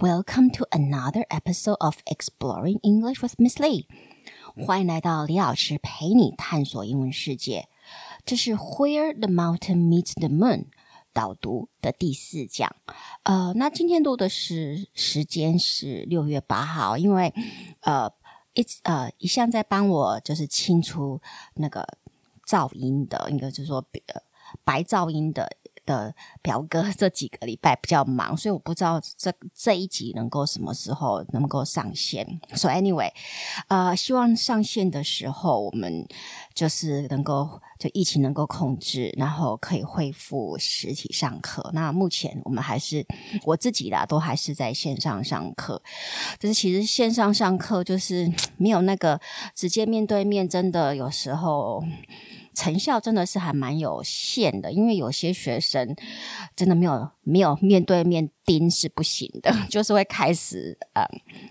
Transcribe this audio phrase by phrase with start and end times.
[0.00, 3.84] Welcome to another episode of Exploring English with Miss Lee。
[4.66, 7.68] 欢迎来到李老师陪你探索英文世界。
[8.24, 10.68] 这是 Where the Mountain Meets the Moon
[11.12, 12.74] 导读的第四讲。
[13.24, 17.34] 呃，那今天读的是时间是六月八号，因为
[17.80, 18.10] 呃，
[18.54, 21.20] 一呃一向在帮我就是清除
[21.56, 21.86] 那个
[22.48, 23.84] 噪音的，应该就是说
[24.64, 25.58] 白噪音的。
[25.90, 32.40] 的表哥这几个礼拜比较忙，所以我不知道这这一集能够什么时候能够上线。
[32.54, 33.10] So anyway，
[33.66, 36.06] 呃，希望上线的时候我们
[36.54, 41.68] 就是能够就疫情能够控制，然后可以恢复实体上课。
[41.72, 43.04] 那目前我们还是
[43.44, 45.82] 我自己啦，都还是在线上上课。
[46.38, 49.20] 就是其实线上上课就是 没有那个
[49.56, 51.82] 直接面对面，真的有时候。
[52.54, 55.94] 成效真的是还蛮有限的，因为有些学生
[56.56, 61.04] 真的没有没有面对面盯是不行的， 就是会开始呃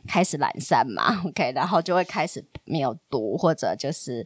[0.08, 4.26] 开始懒散嘛，OK，然后就会开始没有读，或者就是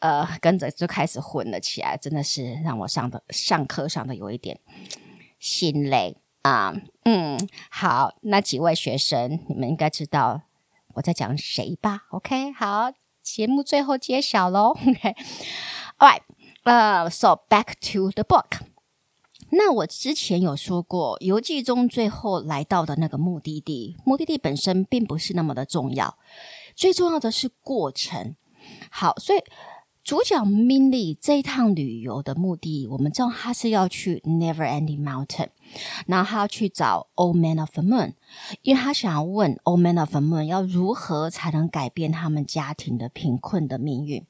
[0.00, 4.58] 呃跟着就开始混了起来，真的是让我上的上课上的有一点
[5.38, 6.74] 心累啊。
[7.04, 7.38] 嗯，
[7.70, 10.42] 好，那几位学生你们应该知道
[10.94, 12.90] 我在讲谁吧？OK，好，
[13.22, 15.14] 节目最后揭晓喽，OK。
[15.98, 16.22] All right
[16.64, 18.60] 呃 so back to the book。
[19.50, 26.18] 那我之前有说过，游记中最后来到的那个目的地，目的地本身并不是那么的重要，
[26.76, 28.36] 最重要的是过程。
[28.90, 29.42] 好，所以
[30.04, 35.48] 主角 Mindy 这一趟旅游的目的，我们知道他是要去 Neverending Mountain，
[36.06, 38.12] 然后他要去找 Old Man of the Moon，
[38.60, 44.26] 因为他想要问 Old Man of the Moon 要如何才能改变他们家庭的贫困的命运。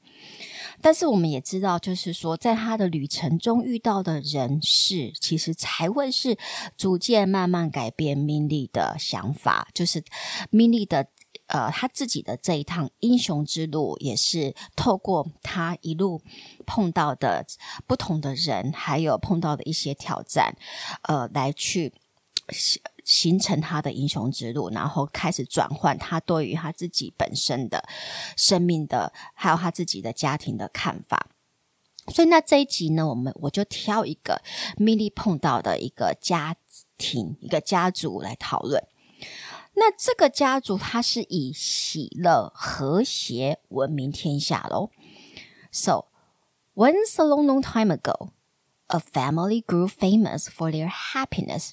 [0.81, 6.37] 但是我们也知道，就是说，在他的旅程中遇到的人事，其实才会是
[6.77, 9.67] 逐渐慢慢改变 Mindy 的想法。
[9.73, 10.03] 就是
[10.51, 11.07] Mindy 的
[11.47, 16.21] 呃，他自己的这一趟英雄之路，也是透过他一路
[16.65, 17.45] 碰到的
[17.87, 20.55] 不同的人，还有碰到的一些挑战，
[21.03, 21.93] 呃，来去。
[23.09, 27.83] 形成他的英雄之路，然后开始转换他对于他自己本身的
[28.37, 31.27] 生命的，还有他自己的家庭的看法。
[32.09, 34.43] 所以，那这一集呢，我们我就挑一个
[34.77, 36.55] 米粒碰到的一个家
[36.99, 38.87] 庭、一个家族来讨论。
[39.73, 44.91] 那这个家族，它是以喜乐、和谐闻名天下喽。
[45.71, 46.05] So,
[46.75, 48.29] once a long, long time ago,
[48.87, 51.71] a family grew famous for their happiness.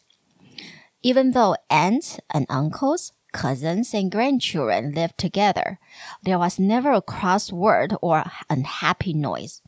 [1.06, 5.80] Even though aunts and uncles, cousins and grandchildren lived together,
[6.24, 9.62] there was never a cross word or unhappy noise.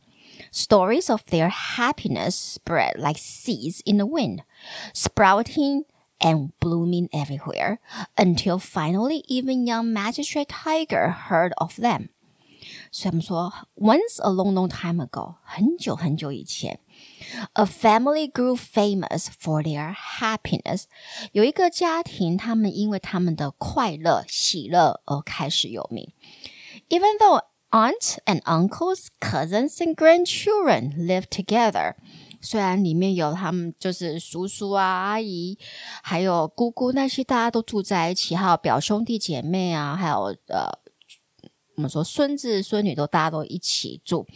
[0.50, 4.42] Stories of their happiness spread like seeds in the wind,
[4.92, 5.84] sprouting
[6.20, 7.80] and blooming everywhere,
[8.16, 12.10] until finally even young Magistrate Tiger heard of them.
[12.90, 16.78] 所以我们说，once a long, long time ago，很久很久以前。
[17.54, 20.84] A family grew famous for their happiness。
[21.32, 26.12] 有一个家庭，他们因为他们的快乐、喜乐而开始有名。
[26.88, 31.94] Even though aunts and uncles, cousins and grandchildren live together，
[32.40, 35.58] 虽然里面有他们就是叔叔啊、阿姨，
[36.02, 40.84] 还有姑姑那些，大家都住在一起，还有表兄弟姐妹啊，还有呃。
[41.79, 44.27] 我们说孙子孙女都大家都一起住。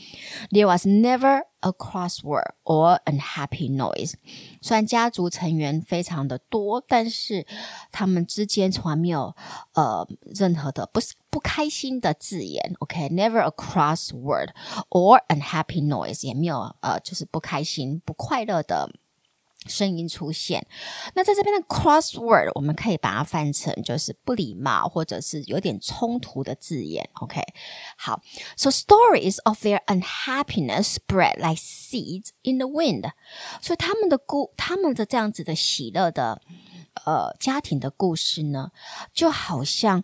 [0.49, 4.13] There was never a cross word or unhappy noise。
[4.61, 7.45] 虽然家族成员非常的多，但是
[7.91, 9.35] 他们之间从来没有
[9.73, 12.77] 呃任何的不是不开心的字眼。
[12.79, 13.47] OK，never、okay?
[13.47, 14.51] a cross word
[14.89, 18.89] or unhappy noise，也没有呃就是不开心不快乐的。
[19.67, 20.65] 声音出现，
[21.15, 27.09] 那在这边的 crossword，我们可以把它翻成就是不礼貌或者是有点冲突的字眼。
[27.21, 27.41] OK，
[27.97, 28.21] 好
[28.55, 33.11] ，so stories of their unhappiness spread like seeds in the wind。
[33.61, 36.41] 所以他们的故，他们的这样子的喜乐的
[37.05, 38.71] 呃家庭的故事呢，
[39.13, 40.03] 就好像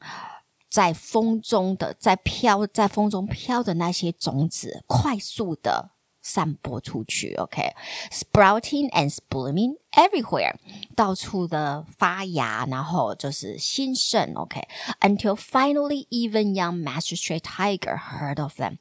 [0.70, 5.92] 在风中的在飘，在风中飘的那些种子，快速的。
[6.30, 10.54] 散播出去，OK，sprouting、and blooming everywhere，
[10.96, 18.78] 到处的发芽，然后就是兴盛，OK，until、finally even young magistrate tiger heard of them，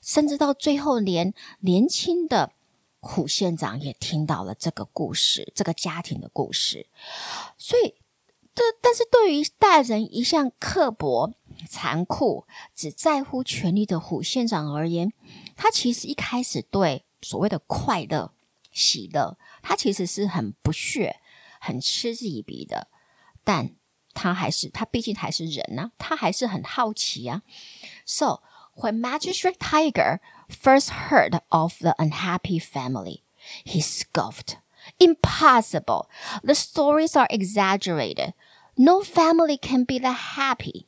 [0.00, 2.52] 甚至到最后连年轻的
[3.00, 6.86] 虎县长也听到了这个故事，这个家庭的故事。
[7.58, 7.96] 所以，
[8.54, 11.32] 这但是对于大人一向刻薄、
[11.68, 15.12] 残酷，只在乎权力的虎县长而言。
[15.55, 18.33] 他其实一开始对所谓的快乐、
[18.71, 21.19] 喜乐，他其实是很不屑、
[21.59, 22.87] 很嗤之以鼻的。
[23.43, 23.75] 但
[24.13, 27.41] 他还是他毕竟还是人啊，他还是很好奇啊。
[28.05, 28.41] So
[28.75, 30.19] when Magistrate Tiger
[30.49, 33.23] first heard of the unhappy family,
[33.65, 34.57] he scoffed.
[34.97, 36.07] Impossible!
[36.43, 38.33] The stories are exaggerated.
[38.75, 40.85] No family can be that happy.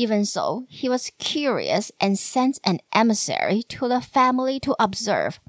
[0.00, 5.40] Even so, he was curious and sent an emissary to the family to observe.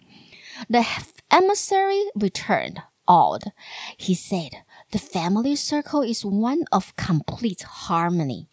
[0.70, 0.86] The
[1.32, 3.54] emissary returned, awed.
[3.96, 4.52] He said,
[4.92, 8.50] The family circle is one of complete harmony.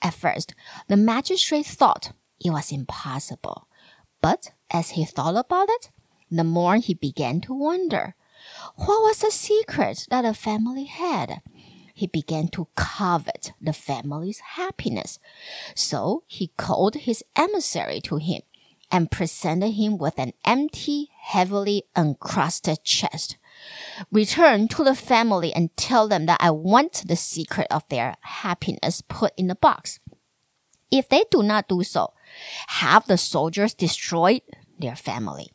[0.00, 0.54] At first,
[0.88, 2.12] the magistrate thought
[2.42, 3.68] it was impossible.
[4.22, 5.90] But as he thought about it,
[6.30, 8.14] the more he began to wonder.
[8.76, 11.42] What was the secret that the family had?
[11.93, 15.19] He began to covet the family's happiness.
[15.75, 18.41] So he called his emissary to him
[18.91, 23.37] and presented him with an empty, heavily encrusted chest.
[24.11, 29.01] Return to the family and tell them that I want the secret of their happiness
[29.01, 29.99] put in the box.
[30.89, 32.13] If they do not do so,
[32.67, 34.41] have the soldiers destroyed
[34.79, 35.51] their family.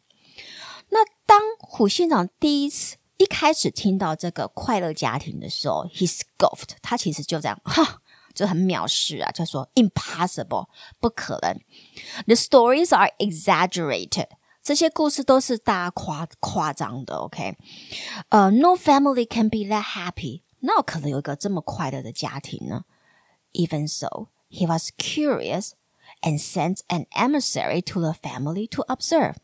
[0.91, 8.01] 那当虎县长第一次 一开始听到这个快乐家庭的时候，he scoffed，他其实就这样，哈，
[8.35, 10.67] 就很藐视啊，就说 impossible，
[10.99, 11.61] 不可能。
[12.27, 14.29] The stories are exaggerated，
[14.63, 17.57] 这些故事都是大夸夸张的，OK？
[18.31, 22.85] 呃、uh,，No family can be that happy，哪有可能有一个这么快乐的家庭呢？
[23.53, 25.71] Even so，he was curious
[26.23, 29.37] and sent an emissary to the family to observe。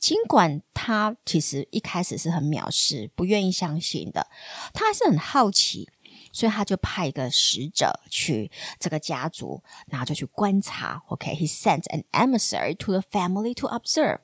[0.00, 4.28] 尽管他其实一开始是很藐视、不愿意相信的，
[4.72, 5.88] 他还是很好奇，
[6.32, 11.02] 所以他就派一个使者去这个家族，然后就去观察。
[11.08, 11.60] OK，he、okay?
[11.60, 14.20] sent an emissary to the family to observe.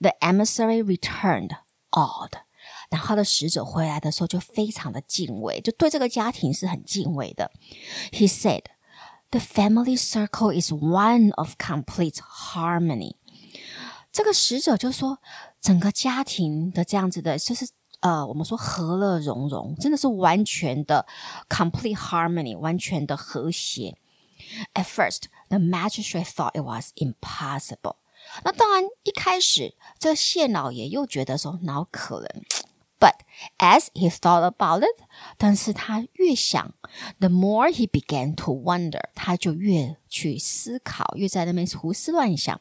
[0.00, 1.56] The emissary returned
[1.90, 2.32] awed.
[2.90, 7.52] 然后他的使者回来的时候就非常的敬畏，就对这个家庭是很敬畏的。
[8.10, 8.64] He said,
[9.30, 13.14] "The family circle is one of complete harmony."
[14.15, 15.19] 这个使者就说，
[15.59, 17.67] 整个家庭的这样子的，就是
[17.99, 21.05] 呃，我们说和乐融融，真的是完全的
[21.49, 23.97] complete harmony，完全的和谐。
[24.73, 27.97] At first, the magistrate thought it was impossible。
[28.45, 32.29] 那当然，一开始这谢老爷又觉得说，哪可能
[32.98, 33.14] ？But
[33.58, 35.02] as he thought about it，
[35.38, 36.74] 但是他越想，
[37.18, 42.60] the more he began to wonder，他就越去思考，越在那边胡思乱想。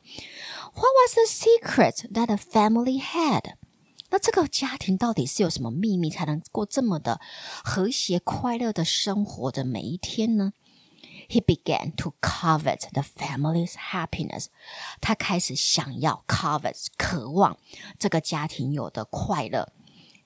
[0.74, 3.56] What was the secret that the family had？
[4.12, 7.20] 那这个家庭到底是有什么秘密，才能过这么的
[7.64, 10.54] 和谐快乐的生活的每一天呢？
[11.28, 14.46] He began to covet the family's happiness。
[15.00, 17.60] 他开始想要 covet，渴望
[18.00, 19.74] 这个家庭有的快乐。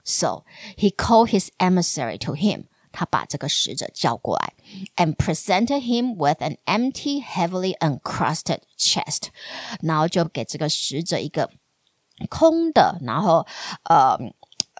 [0.07, 0.43] So
[0.77, 2.65] he called his emissary to him.
[2.91, 4.53] 他把这个使者叫过来，
[4.97, 9.29] and presented him with an empty, heavily encrusted chest。
[9.81, 11.49] 然后就给这个使者一个
[12.29, 13.47] 空的，然后
[13.85, 14.15] 呃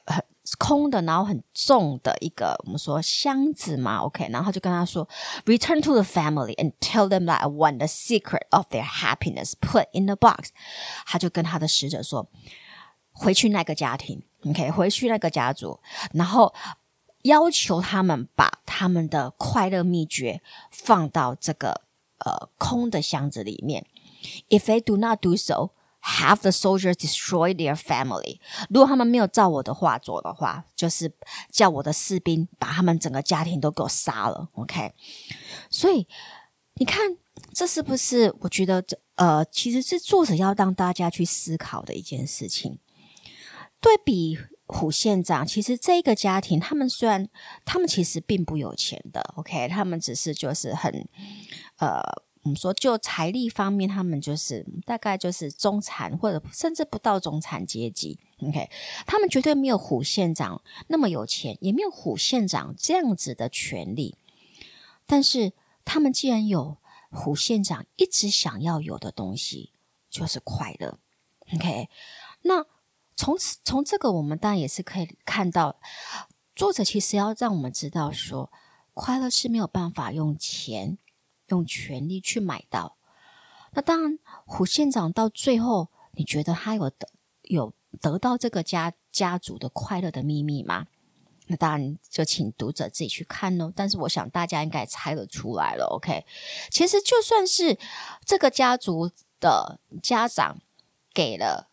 [0.06, 0.24] 很
[0.60, 4.30] 空的，然后很重的一个我们说箱子嘛，OK。
[4.30, 5.10] 然后就跟他说，
[5.46, 9.88] Return to the family and tell them that I want the secret of their happiness put
[9.92, 10.50] in the box。
[11.08, 12.30] 他就跟他的使者说，
[13.12, 14.22] 回去那个家庭。
[14.45, 15.81] OK，回去那个家族，
[16.13, 16.55] 然后
[17.23, 20.41] 要求他们把他们的快乐秘诀
[20.71, 21.83] 放到这个
[22.19, 23.87] 呃空的箱子里面。
[24.49, 25.71] If they do not do so,
[26.03, 28.39] have the soldiers destroy their family。
[28.71, 31.13] 如果他们没有照我的话做的话，就是
[31.51, 34.49] 叫我的士兵把他们整个家庭都给我杀了。
[34.53, 34.93] OK，
[35.69, 36.07] 所以
[36.75, 37.17] 你看，
[37.53, 38.33] 这是不是？
[38.41, 42.79] 我觉得这呃，其实是作者要让大家去思考的一件事情。
[43.81, 47.29] 对比虎县长，其实这个家庭，他们虽然
[47.65, 51.09] 他们其实并不有钱的，OK，他们只是就是很
[51.79, 52.01] 呃，
[52.43, 58.69] 我们说就财力方面，他们就是大概就是中产或者甚至不到中产阶级，OK，
[59.07, 64.17] 他们绝对没有虎县长那么有钱，也没有虎县长这样子的权利，
[65.07, 65.53] 但是
[65.85, 66.77] 他们既然有
[67.11, 69.73] 虎县长一直想要有的东西，
[70.11, 70.99] 就是快乐
[71.55, 71.89] ，OK，
[72.43, 72.67] 那。
[73.19, 75.81] 从此，从这个，我们当然也是可以看到，
[76.55, 78.53] 作者其实要让我们知道说，
[78.95, 80.99] 快乐是没有办法用钱、
[81.49, 82.97] 用权力去买到。
[83.73, 87.09] 那当然，虎县长到最后，你觉得他有得
[87.43, 90.87] 有得到这个家家族的快乐的秘密吗？
[91.49, 93.73] 那当然，就请读者自己去看喽。
[93.75, 95.87] 但是，我想大家应该猜得出来了。
[95.87, 96.25] OK，
[96.71, 97.77] 其实就算是
[98.25, 99.11] 这个家族
[99.41, 100.61] 的家长
[101.13, 101.68] 给了。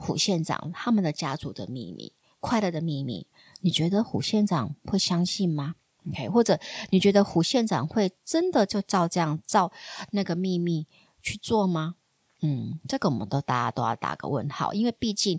[0.00, 3.26] 虎县长他们的家族的秘密，快乐的秘密，
[3.60, 5.74] 你觉得虎县长会相信吗
[6.08, 9.70] ？OK，或者你觉得虎县长会真的就照这样照
[10.12, 10.86] 那个秘密
[11.20, 11.96] 去做吗？
[12.40, 15.38] 嗯，这个我们都大家都要打个问号，因为毕竟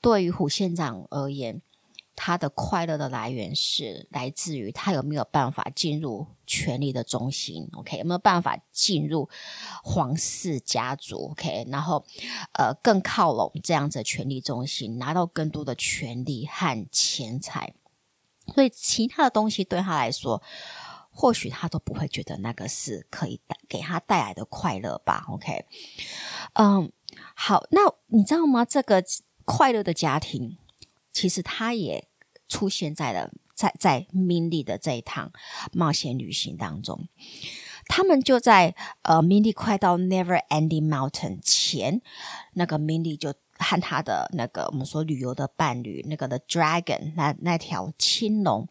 [0.00, 1.60] 对于虎县长而言。
[2.16, 7.98] 他的快乐的来源是来自于他有没有办法进入权力的中心，OK？
[7.98, 9.28] 有没有办法进入
[9.84, 11.66] 皇室家族，OK？
[11.68, 12.04] 然后，
[12.54, 17.74] 呃，更靠拢这样子的权力中心，拿到更多的权力和钱财。
[18.54, 20.42] 所以，其他的东西对他来说，
[21.10, 25.66] 或许他都不会觉得那个是可以带给他带来的快乐吧，OK？
[26.54, 26.90] 嗯，
[27.34, 28.64] 好，那你知道吗？
[28.64, 29.04] 这个
[29.44, 30.56] 快乐的家庭。
[31.16, 32.06] 其实他也
[32.46, 35.32] 出现在了在在 Mindy 的这一趟
[35.72, 37.08] 冒险旅行当中，
[37.88, 42.02] 他们就在呃 Mindy 快到 Never Ending Mountain 前，
[42.52, 48.68] 那个 Mindy 就和他的那个我们说旅游的伴侣那个的 Dragon 那那条青龙，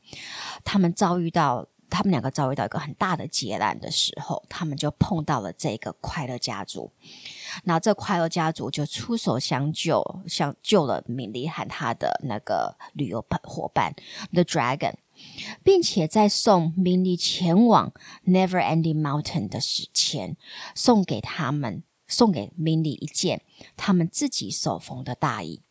[0.64, 1.68] 他们遭遇到。
[1.90, 6.92] 他们两个遭遇到一个很大的劫难的时候，他们就碰到了这个快乐家族。
[7.64, 13.94] 那这快乐家族就出手相救，相救了米莉和他的那个旅游伙伴
[14.34, 14.96] The Dragon，
[15.64, 17.94] 并且在送米莉前往
[18.26, 20.36] Never Ending Mountain 的时前，
[20.74, 23.44] 送给他们，送给米莉一件
[23.78, 25.62] 他们自己手缝的大衣。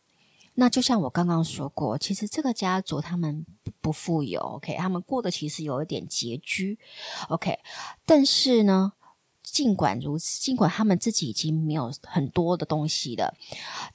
[0.55, 3.45] 那就像我刚刚说过，其实这个家族他们
[3.81, 6.79] 不富有，OK，他们过得其实有一点拮据
[7.27, 7.59] ，OK。
[8.05, 8.93] 但是呢，
[9.43, 13.35] 尽管如此，尽管他们自己已经没有很多的东西了，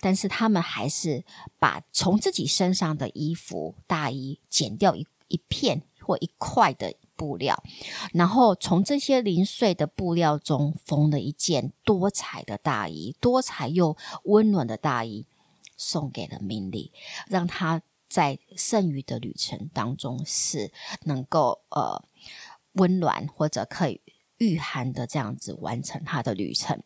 [0.00, 1.24] 但是他们还是
[1.58, 7.62] 把从自己身上的衣服、大衣剪掉一一片或一块的布料，
[8.12, 15.24] 然后从这些零碎的布料中缝了一件多彩的大衣，多彩又温暖的大衣。
[15.79, 16.91] 送给了 Mindy，
[17.27, 20.71] 让他在剩余的旅程当中是
[21.03, 22.03] 能够呃
[22.73, 24.01] 温暖或者可以
[24.37, 26.81] 御寒的这样子完成他的旅程。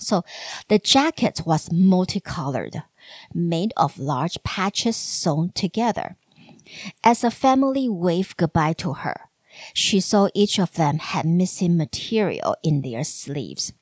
[0.00, 0.24] So
[0.68, 2.84] the jacket was multicolored,
[3.34, 6.16] made of large patches sewn together.
[7.02, 9.30] As the family waved goodbye to her,
[9.74, 13.72] she saw each of them had missing material in their sleeves.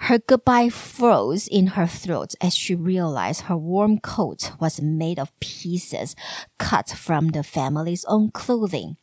[0.00, 5.38] Her goodbye froze in her throat as she realized her warm coat was made of
[5.40, 6.16] pieces
[6.58, 8.96] cut from the family's own clothing.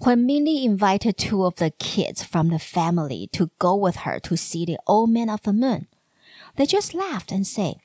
[0.00, 4.36] When Mindy invited two of the kids from the family to go with her to
[4.36, 5.88] see the old man of the moon,
[6.56, 7.76] they just laughed and said,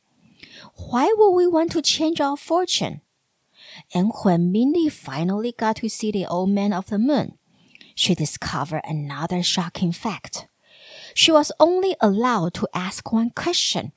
[0.75, 3.01] Why would we want to change our fortune?
[3.93, 7.38] And when Mindy finally got to see the old man of the moon,
[7.93, 10.48] she discovered another shocking fact.
[11.17, 13.93] She was only allowed to ask one question.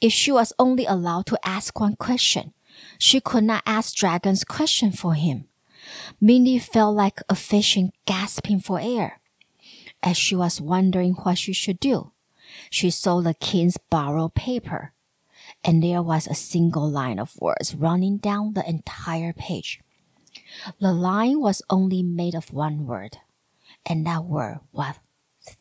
[0.00, 2.54] If she was only allowed to ask one question,
[2.98, 5.44] she could not ask Dragon's question for him.
[6.22, 9.20] Mindy felt like a fish in gasping for air.
[10.02, 12.12] As she was wondering what she should do,
[12.70, 14.94] she saw the king's borrowed paper,
[15.62, 19.82] and there was a single line of words running down the entire page.
[20.80, 23.18] The line was only made of one word,
[23.84, 24.94] and that word was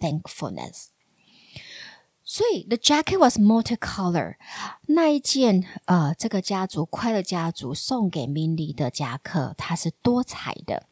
[0.01, 0.87] Thankfulness，
[2.25, 4.35] 所以 the jacket was multicolor。
[4.89, 10.89] 那一件呃，这个家族快乐家族送给 Mindy 的夹克，它是多彩的，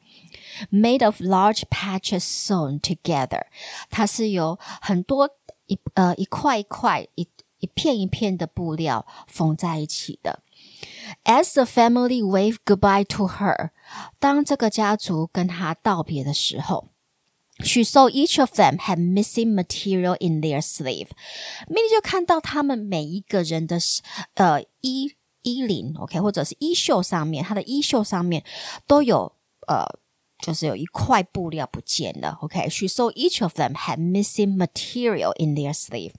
[0.71, 3.47] made of large patches sewn together。
[3.91, 5.29] 它是由很多
[5.67, 10.45] 一呃一块一块一一片一片的布料缝在一起的。
[11.25, 13.71] As the family waved goodbye to her，
[14.21, 16.91] 当这个家族跟她道别的时候。
[17.61, 21.11] She saw each of them had missing material in their sleeve.
[21.69, 23.79] Mindy 就看到他们每一个人的
[24.35, 28.43] 呃衣衣领，OK，或者是衣袖上面，他的衣袖上面
[28.89, 29.37] 都有
[29.69, 29.87] 呃，
[30.41, 36.15] 就是有一块布料不见了，OK。She saw each of them had missing material in their sleeve.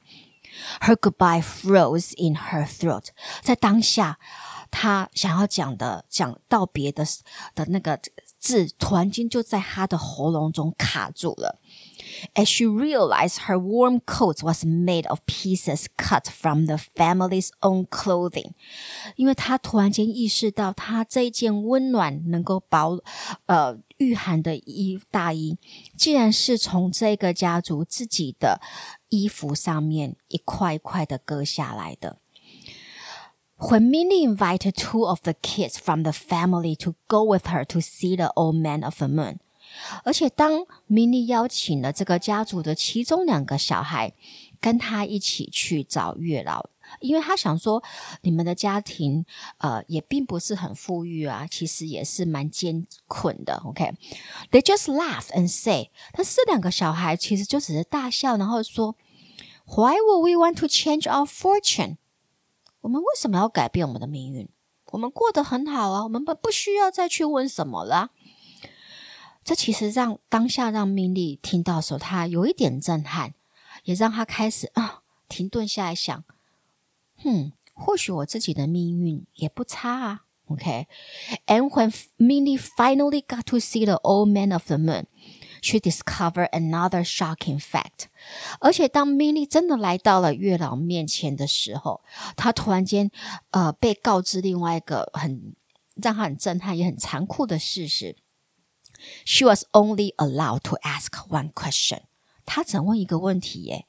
[0.80, 3.08] Her goodbye froze in her throat.
[3.44, 4.20] 在当下，
[4.72, 7.06] 她想要讲的讲道别的
[7.54, 8.00] 的那个。
[8.41, 11.61] 字突然间就在她的喉咙中卡住了。
[12.35, 18.53] As she realized her warm coat was made of pieces cut from the family's own clothing，
[19.17, 22.99] 因为她突然间意识到，她这件温暖能够保
[23.47, 25.57] 呃御寒的衣大衣，
[25.97, 28.61] 竟然是从这个家族自己的
[29.11, 32.20] 衣服上面一块一块的割下来的。
[33.60, 38.16] When Mindy invited two of the kids from the family to go with her to see
[38.16, 39.38] the old man of the moon，
[40.04, 44.14] 而且当 Mindy 邀请了这个家族的其中两个小孩
[44.60, 47.82] 跟他一起去找月老 因为他想说，
[48.22, 49.26] 你们的家庭
[49.58, 53.56] 呃也并不是很富裕啊，其实也是蛮艰困的。
[53.66, 54.62] OK，they、okay?
[54.62, 58.96] just laugh and say，但是这两个小孩其实就只是大笑，然后说，
[59.66, 61.98] Why would we want to change our fortune？
[62.81, 64.49] 我们为什么要改变我们的命运？
[64.93, 68.11] 我们过得很好啊，我们不不需要再去问什么了。
[69.45, 73.35] 这其实让当下让米莉听到的时候，他有一点震撼，
[73.85, 76.25] 也让他开始啊停顿下来想。
[77.17, 80.25] 哼或许我自己的命运也不差啊。
[80.47, 85.07] OK，and、when Minnie finally got to see the old man of the moon,
[85.61, 88.07] she discover another shocking fact.
[88.61, 92.03] 而且当 Minnie 真的来到了月老面前的时候，
[92.37, 93.11] 她突然间
[93.51, 95.55] 呃被告知另外一个很
[95.95, 98.17] 让她很震撼也很残酷的事实。
[99.25, 102.01] She was only allowed to ask one question.
[102.45, 103.87] 她只问一个问题耶。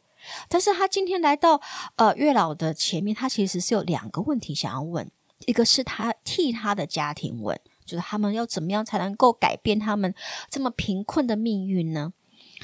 [0.48, 1.60] 但是他今天来到
[1.96, 5.10] 呃月老的前面，他其实是有两个问题想要问，
[5.48, 7.60] 一个是他替他的家庭问，
[7.92, 10.16] 就是他们要怎么样才能够改变他们
[10.50, 12.14] 这么贫困的命运呢？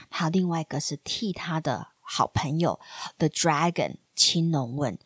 [0.09, 2.79] 还有另外一个是替他的好朋友
[3.17, 4.97] The Dragon 青龙问，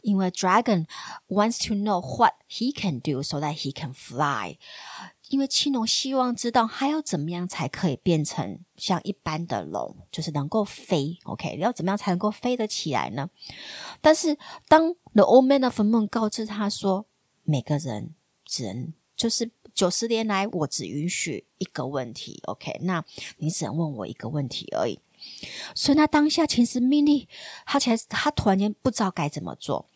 [0.00, 0.86] 因为 Dragon
[1.28, 4.58] wants to know what he can do so that he can fly。
[5.28, 11.16] 因为青龙希望知道他要怎么样才可以变成像一般的龙，就是能够飞。
[11.22, 13.30] OK，要怎么样才能够飞得起来呢？
[14.00, 17.06] 但是当 The Old Man of the Moon 告知他说，
[17.44, 18.14] 每个人
[18.44, 18.92] 只能
[19.22, 22.40] 就是九十年来我只允许一个问题。
[22.46, 23.04] OK，那
[23.36, 24.98] 你只能问我一个问题而已。
[25.76, 27.28] 所以那当下其实 Mini
[27.64, 29.88] 他其实他突然间不知道该怎么做。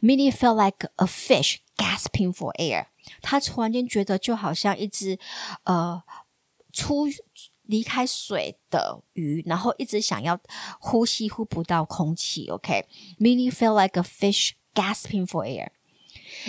[0.00, 2.86] Mini felt like a fish gasping for air。
[3.20, 5.16] 他突然间觉得就好像一只
[5.62, 6.02] 呃
[6.72, 7.06] 出
[7.62, 10.40] 离开水的鱼，然后一直想要
[10.80, 12.48] 呼吸，呼不到空气。
[12.48, 15.68] OK？Mini felt like a fish gasping for air。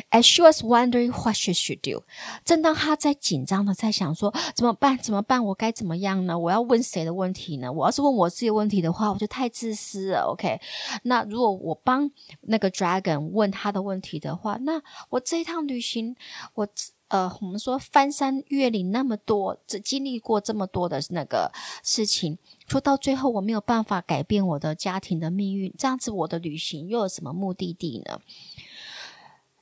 [0.09, 2.03] As she was wondering what she should do，
[2.43, 4.97] 正当她在紧张的在想说怎么办？
[4.97, 5.43] 怎么办？
[5.43, 6.38] 我该怎么样呢？
[6.38, 7.71] 我要问谁的问题呢？
[7.71, 10.21] 我要是问我自己问题的话，我就太自私了。
[10.32, 10.60] OK，
[11.03, 12.10] 那如果我帮
[12.41, 16.15] 那个 Dragon 问他的问题的话，那我这一趟旅行，
[16.56, 16.67] 我
[17.10, 21.51] 呃，我们说翻山越岭那么多，只经历过这么多的那个
[21.84, 28.19] 事情，说到最后我没有办法改变我的家庭的命运，这样子我的旅行又有什么目的地呢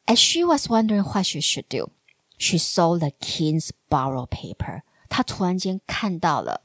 [0.07, 1.91] ？As she was wondering what she should do,
[2.39, 4.83] she saw the king's borrowed paper.
[5.09, 6.63] 她突然间看到了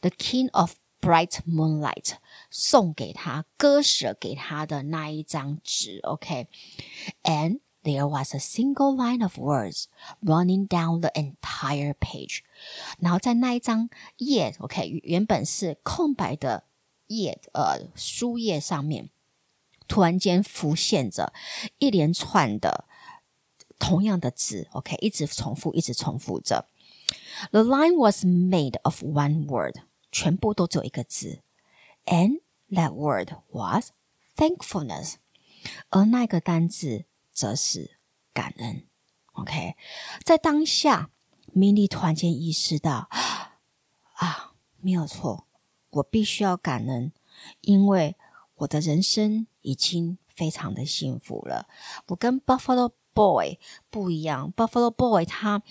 [0.00, 2.14] the king of bright moonlight
[2.50, 6.00] 送给她、割舍给她的那一张纸。
[6.02, 9.86] OK，and there was a single line of words
[10.22, 12.40] running down the entire page.
[12.98, 16.64] 然后在那一张页，OK，原本是空白的
[17.08, 19.10] 页，呃，书页上面。
[19.89, 21.33] 突然间浮现着
[21.79, 22.85] 一连串的
[23.79, 26.69] 同样的字，OK，一直重复，一直重复着。
[27.51, 29.79] The line was made of one word，
[30.11, 31.41] 全部都只有一个字
[32.05, 33.91] ，and that word was
[34.35, 35.15] thankfulness，
[35.89, 37.97] 而那个单字则是
[38.31, 38.85] 感恩。
[39.31, 39.75] OK，
[40.23, 41.09] 在当下
[41.51, 43.09] 明丽突然间意识到，
[44.19, 45.47] 啊，没有错，
[45.89, 47.11] 我必须要感恩，
[47.61, 48.15] 因为
[48.55, 49.47] 我的人生。
[49.69, 51.67] 已经非常的幸福了。
[52.07, 53.59] 我跟 Buffalo Boy
[53.91, 55.61] 不一样，Buffalo Boy 他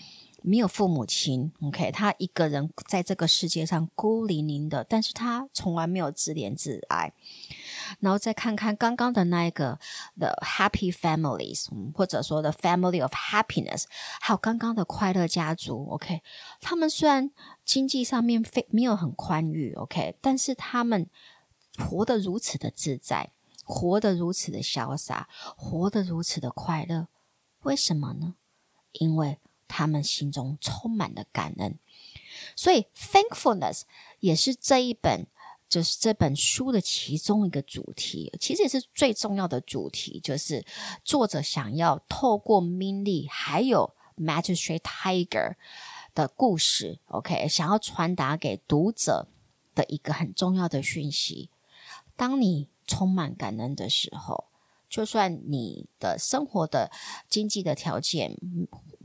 [0.40, 7.12] 没有父母亲，OK，他一个人在这个世界上孤零零的，但是他从来没有自怜自哀。
[7.98, 9.80] 然后再看看刚刚的那一个
[10.16, 13.84] The Happy Families，或者说 The Family of Happiness，
[14.20, 16.22] 还有刚刚的快乐家族，OK，
[16.60, 17.32] 他们虽然
[17.64, 21.08] 经济上面非没有很宽裕，OK，但是他们
[21.78, 23.32] 活得如此的自在。
[23.68, 27.08] 活得如此的潇洒，活得如此的快乐，
[27.60, 28.34] 为什么呢？
[28.92, 31.78] 因为他们心中充满了感恩。
[32.56, 33.82] 所以，thankfulness
[34.20, 35.26] 也是这一本，
[35.68, 40.64] 就是这本书的其中一个主题，其实也是最重要的主题，就是
[41.04, 45.56] 作者想要透过 Minnie 还有 Magistrate Tiger
[46.14, 49.28] 的故事，OK，想要传达给读者
[49.74, 51.50] 的一个很重要的讯息。
[52.16, 54.46] 当你充满感恩的时候，
[54.88, 56.90] 就算你的生活的
[57.28, 58.36] 经济的条件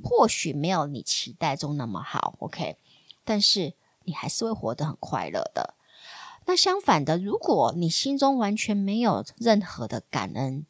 [0.01, 2.77] 或许没有你期待中那么好，OK，
[3.23, 3.73] 但是
[4.05, 5.75] 你还是会活得很快乐的。
[6.45, 10.65] 那相反的，如果你心中完全没有任何的感恩、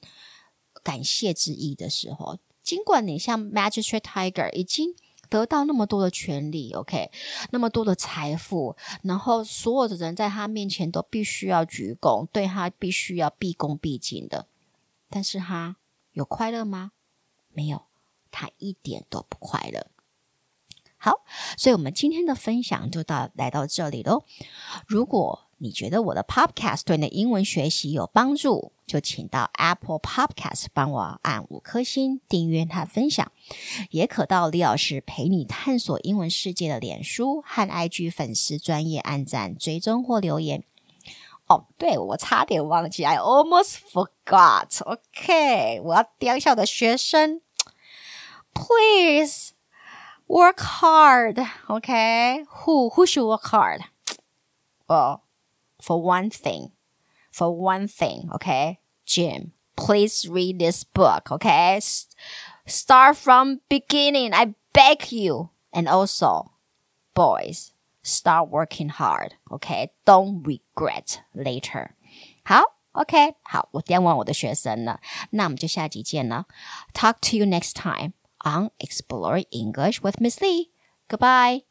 [0.84, 4.95] 感谢之意的时候，尽管你像 Magistrate Tiger 已经
[5.33, 7.09] 得到那么多的权利，OK，
[7.49, 14.45] 那么多的财富，然后所有的人在他面前都必须要鞠躬，对他必须要毕恭毕敬的。
[15.09, 15.77] 但是他，
[16.11, 16.91] 有快乐吗？
[17.51, 17.85] 没有，
[18.29, 19.87] 他一点都不快乐。
[20.97, 21.23] 好，
[21.57, 24.25] 所以我们今天的分享就到来到这里喽。
[24.85, 33.32] 如果你觉得我的 Podcast 对你的英文学习有帮助，就请到 Apple Podcast 帮我按五颗星订阅和分享，
[33.89, 40.65] 也可到李老师陪你探索英文世界的脸书和 IG 粉丝专业按赞追踪或留言。
[41.47, 44.84] 哦，对，我差点忘记，I almost forgot。
[44.84, 47.39] OK，我要当一下我的学生
[48.54, 49.54] ，Please
[50.28, 51.47] work hard。
[51.67, 53.84] OK，Who who should work hard？
[54.88, 55.21] 哦。
[55.82, 56.72] For one thing,
[57.30, 61.80] for one thing, okay, Jim, please read this book, okay?
[62.66, 65.50] Start from beginning, I beg you.
[65.72, 66.50] And also,
[67.14, 69.92] boys, start working hard, okay?
[70.04, 71.90] Don't regret later.
[72.44, 76.46] 好，OK，好，我点完我的学生了，那我们就下集见了。
[76.92, 80.70] Talk to you next time on Exploring English with Miss Lee.
[81.08, 81.62] Goodbye.